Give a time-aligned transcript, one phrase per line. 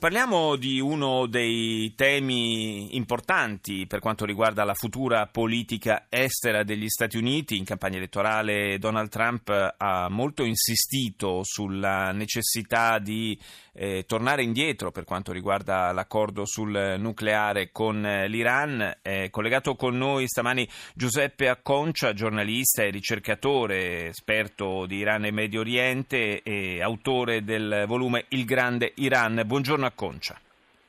[0.00, 7.18] Parliamo di uno dei temi importanti per quanto riguarda la futura politica estera degli Stati
[7.18, 7.58] Uniti.
[7.58, 13.38] In campagna elettorale Donald Trump ha molto insistito sulla necessità di
[13.74, 19.00] eh, tornare indietro per quanto riguarda l'accordo sul nucleare con l'Iran.
[19.02, 25.60] È collegato con noi stamani Giuseppe Acconcia, giornalista e ricercatore, esperto di Iran e Medio
[25.60, 29.42] Oriente e autore del volume Il Grande Iran.
[29.44, 30.38] Buongiorno Concia.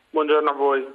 [0.09, 0.87] Buongiorno a voi.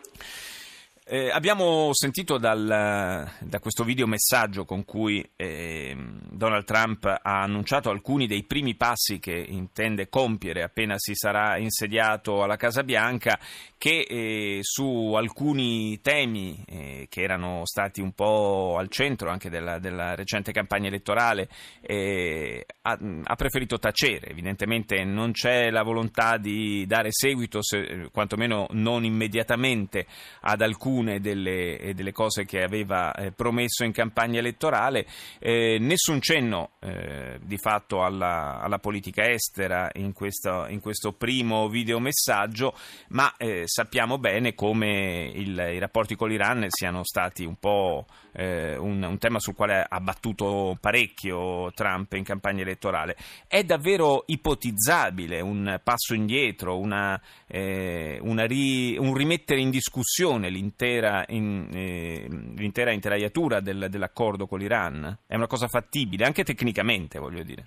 [1.08, 8.26] Eh, abbiamo sentito dal, da questo videomessaggio con cui eh, Donald Trump ha annunciato alcuni
[8.26, 13.38] dei primi passi che intende compiere appena si sarà insediato alla Casa Bianca
[13.78, 19.78] che eh, su alcuni temi eh, che erano stati un po' al centro anche della,
[19.78, 21.48] della recente campagna elettorale
[21.82, 24.30] eh, ha, ha, preferito tacere.
[24.30, 30.06] Evidentemente non c'è la volontà di dare seguito, se, quantomeno non immediatamente,
[30.40, 35.06] ad alcuni alcune delle, eh, delle cose che aveva eh, promesso in campagna elettorale,
[35.38, 41.68] eh, nessun cenno eh, di fatto alla, alla, politica estera in questo, in questo primo
[41.68, 42.74] videomessaggio,
[43.08, 48.76] ma eh, sappiamo bene come il, i rapporti con l'Iran siano stati un po' eh,
[48.76, 53.16] un, un, tema sul quale ha battuto parecchio Trump in campagna elettorale.
[53.46, 61.24] È davvero ipotizzabile un passo indietro, una, una ri, un rimettere in discussione l'intero l'intera,
[61.28, 65.18] in, eh, l'intera intelaiatura del, dell'accordo con l'Iran?
[65.26, 67.66] È una cosa fattibile, anche tecnicamente, voglio dire.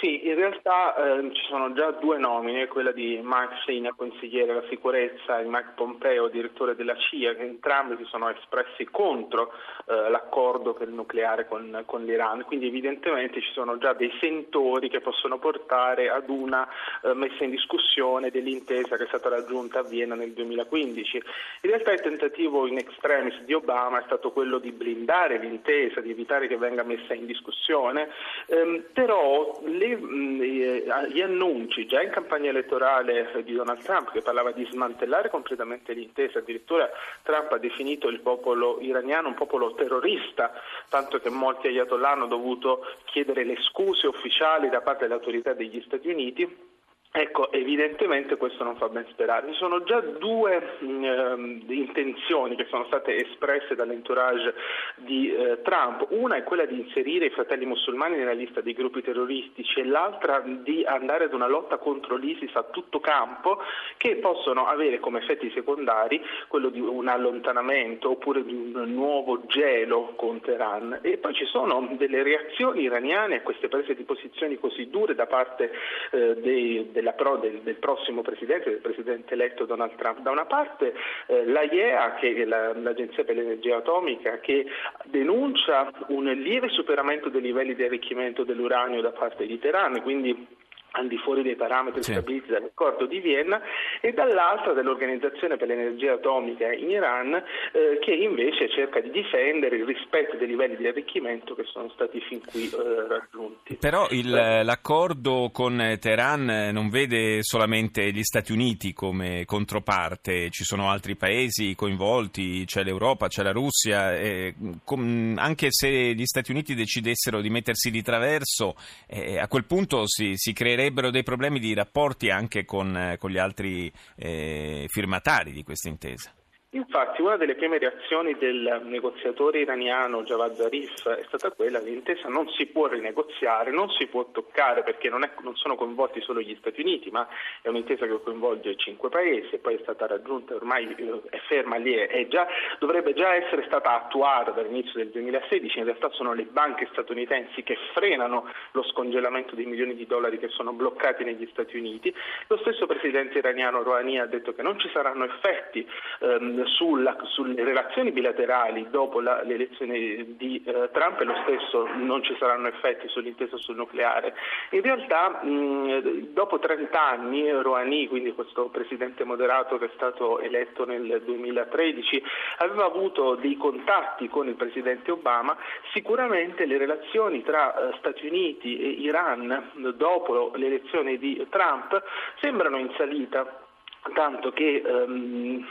[0.00, 4.68] Sì, in realtà eh, ci sono già due nomine, quella di Mark Sina, consigliere della
[4.68, 9.54] sicurezza, e Mike Pompeo, direttore della CIA, che entrambi si sono espressi contro
[9.86, 14.90] eh, l'accordo per il nucleare con, con, l'Iran, quindi evidentemente ci sono già dei sentori
[14.90, 16.68] che possono portare ad una
[17.02, 21.16] eh, messa in discussione dell'intesa che è stata raggiunta a Vienna nel 2015.
[21.62, 26.10] In realtà il tentativo in extremis di Obama è stato quello di blindare l'intesa, di
[26.10, 28.10] evitare che venga messa in discussione,
[28.48, 34.66] ehm, però le gli annunci già in campagna elettorale di Donald Trump che parlava di
[34.70, 36.90] smantellare completamente l'intesa, addirittura
[37.22, 40.52] Trump ha definito il popolo iraniano un popolo terrorista,
[40.88, 45.82] tanto che molti ayatollah hanno dovuto chiedere le scuse ufficiali da parte delle autorità degli
[45.82, 46.74] Stati Uniti
[47.18, 49.46] Ecco, evidentemente questo non fa ben sperare.
[49.50, 54.52] Ci sono già due eh, intenzioni che sono state espresse dall'entourage
[54.96, 56.08] di eh, Trump.
[56.10, 60.42] Una è quella di inserire i fratelli musulmani nella lista dei gruppi terroristici e l'altra
[60.44, 63.62] di andare ad una lotta contro l'ISIS a tutto campo
[63.96, 70.12] che possono avere come effetti secondari quello di un allontanamento oppure di un nuovo gelo
[70.16, 70.98] con Teheran.
[71.00, 75.24] E poi ci sono delle reazioni iraniane a queste prese di posizioni così dure da
[75.24, 75.72] parte
[76.10, 80.20] eh, dei, delle della, del, del, prossimo presidente, del presidente eletto Donald Trump.
[80.20, 80.94] Da una parte
[81.26, 84.66] eh, l'AIEA, che è la, l'Agenzia per l'Energia Atomica, che
[85.04, 90.64] denuncia un lieve superamento dei livelli di arricchimento dell'uranio da parte di Teheran, quindi
[90.96, 92.12] al di fuori dei parametri sì.
[92.12, 93.60] stabiliti dall'accordo di Vienna
[94.00, 99.84] e dall'altra dell'Organizzazione per l'Energia Atomica in Iran eh, che invece cerca di difendere il
[99.84, 103.76] rispetto dei livelli di arricchimento che sono stati fin qui eh, raggiunti.
[103.76, 104.62] Però il, eh.
[104.64, 111.74] l'accordo con Teheran non vede solamente gli Stati Uniti come controparte, ci sono altri paesi
[111.74, 117.90] coinvolti, c'è l'Europa, c'è la Russia, com, anche se gli Stati Uniti decidessero di mettersi
[117.90, 118.74] di traverso,
[119.06, 123.16] eh, a quel punto si, si creerebbe sarebbero dei problemi di rapporti anche con, eh,
[123.18, 126.32] con gli altri eh, firmatari di questa intesa.
[126.76, 132.28] Infatti una delle prime reazioni del negoziatore iraniano Javad Zarif è stata quella che l'intesa
[132.28, 136.42] non si può rinegoziare, non si può toccare perché non, è, non, sono coinvolti solo
[136.42, 137.26] gli Stati Uniti, ma
[137.62, 141.76] è un'intesa che coinvolge cinque paesi e poi è stata raggiunta, ormai eh, è ferma
[141.76, 142.46] lì, è già,
[142.78, 147.78] dovrebbe già essere stata attuata dall'inizio del 2016, in realtà sono le banche statunitensi che
[147.94, 152.14] frenano lo scongelamento di milioni di dollari che sono bloccati negli Stati Uniti.
[152.48, 155.88] Lo stesso presidente iraniano Rouhani ha detto che non ci saranno effetti
[156.20, 162.22] ehm, sulla, sulle relazioni bilaterali dopo la, l'elezione di eh, Trump e lo stesso non
[162.22, 164.34] ci saranno effetti sull'intesa sul nucleare.
[164.70, 170.84] In realtà mh, dopo 30 anni Rouhani, quindi questo presidente moderato che è stato eletto
[170.84, 172.22] nel 2013,
[172.58, 175.56] aveva avuto dei contatti con il presidente Obama,
[175.92, 182.02] sicuramente le relazioni tra eh, Stati Uniti e Iran dopo l'elezione di Trump
[182.40, 183.65] sembrano in salita
[184.14, 185.64] tanto che um,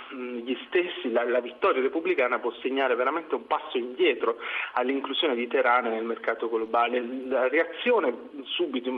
[0.44, 4.38] gli stessi, la, la, vittoria repubblicana può segnare veramente un passo indietro
[4.74, 7.04] all'inclusione di Teheran nel mercato globale.
[7.28, 8.92] La reazione subito,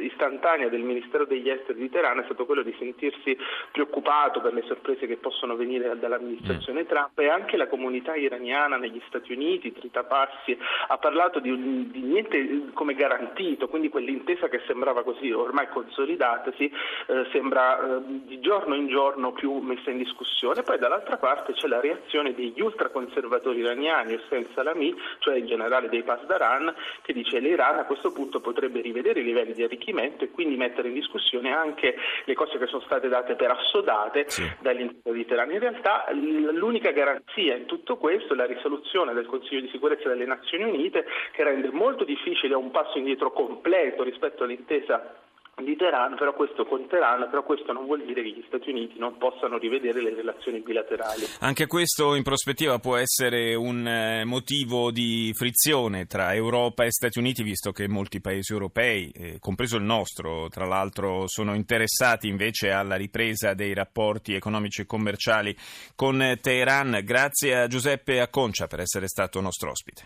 [0.00, 3.36] istantanea del Ministero degli Esteri di Teheran è stato quello di sentirsi
[3.72, 6.86] preoccupato per le sorprese che possono venire dall'amministrazione mm.
[6.86, 10.56] Trump e anche la comunità iraniana negli Stati Uniti, Trita Passi,
[10.88, 16.72] ha parlato di, di, niente come garantito, quindi quell'intesa che sembrava così ormai consolidatasi
[17.06, 21.52] eh, sembra eh, di giorno giorno in giorno più messa in discussione, poi dall'altra parte
[21.52, 26.72] c'è la reazione degli ultraconservatori iraniani, Hossein Salami, cioè il generale dei Pasdaran,
[27.02, 30.56] che dice che l'Iran a questo punto potrebbe rivedere i livelli di arricchimento e quindi
[30.56, 34.48] mettere in discussione anche le cose che sono state date per assodate sì.
[34.60, 35.52] dall'interno di Teheran.
[35.52, 40.26] In realtà l'unica garanzia in tutto questo è la risoluzione del Consiglio di sicurezza delle
[40.26, 45.28] Nazioni Unite che rende molto difficile un passo indietro completo rispetto all'intesa
[45.64, 48.98] di Teheran, però questo con Teheran, però questo non vuol dire che gli Stati Uniti
[48.98, 51.24] non possano rivedere le relazioni bilaterali.
[51.40, 57.18] Anche questo in prospettiva può essere un eh, motivo di frizione tra Europa e Stati
[57.18, 62.70] Uniti, visto che molti paesi europei, eh, compreso il nostro, tra l'altro, sono interessati invece
[62.70, 65.54] alla ripresa dei rapporti economici e commerciali
[65.94, 67.00] con Teheran.
[67.04, 70.02] Grazie a Giuseppe Acconcia per essere stato nostro ospite.